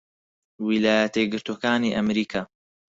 ویلایەتە 0.67 1.17
یەکگرتووەکانی 1.19 1.95
ئەمریکا 1.97 2.41